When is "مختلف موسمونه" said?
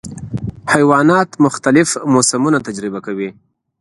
1.45-2.57